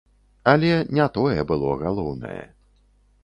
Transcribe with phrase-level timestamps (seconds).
[0.51, 0.69] Але
[0.99, 2.43] не тое было галоўнае.